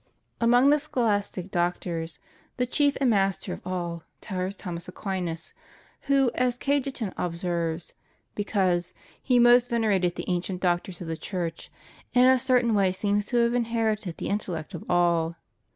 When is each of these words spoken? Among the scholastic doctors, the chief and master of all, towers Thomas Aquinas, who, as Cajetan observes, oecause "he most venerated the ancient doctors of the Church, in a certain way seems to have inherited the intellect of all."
Among 0.39 0.71
the 0.71 0.79
scholastic 0.79 1.51
doctors, 1.51 2.17
the 2.57 2.65
chief 2.65 2.97
and 2.99 3.11
master 3.11 3.53
of 3.53 3.67
all, 3.67 4.01
towers 4.19 4.55
Thomas 4.55 4.87
Aquinas, 4.87 5.53
who, 6.09 6.31
as 6.33 6.57
Cajetan 6.57 7.13
observes, 7.19 7.93
oecause 8.35 8.93
"he 9.21 9.37
most 9.37 9.69
venerated 9.69 10.15
the 10.15 10.25
ancient 10.27 10.59
doctors 10.59 11.01
of 11.01 11.07
the 11.07 11.15
Church, 11.17 11.71
in 12.15 12.25
a 12.25 12.39
certain 12.39 12.73
way 12.73 12.91
seems 12.91 13.27
to 13.27 13.37
have 13.43 13.53
inherited 13.53 14.17
the 14.17 14.29
intellect 14.29 14.73
of 14.73 14.89
all." 14.89 15.35